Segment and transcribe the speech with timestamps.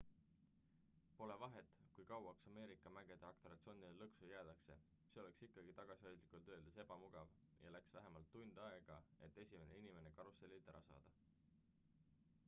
[1.17, 1.67] "pole vahet
[1.97, 4.77] kui kauaks "ameerika mägede" atraktsioonile lõksu jäädakse
[5.11, 7.35] see oleks ikkagi tagasihoidlikult öeldes ebamugav
[7.67, 8.97] ja läks vähemalt tund aega
[9.29, 11.17] et esimene inimene karussellilt ära saada.